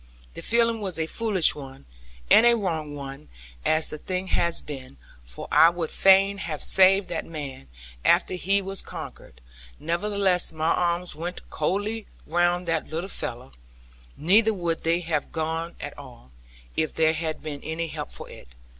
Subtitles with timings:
[0.33, 1.85] The feeling was a foolish one,
[2.31, 3.29] and a wrong one,
[3.63, 7.67] as the thing has been for I would fain have saved that man,
[8.03, 9.41] after he was conquered
[9.79, 13.51] nevertheless my arms went coldly round that little fellow;
[14.17, 16.31] neither would they have gone at all,
[16.75, 18.47] if there had been any help for it.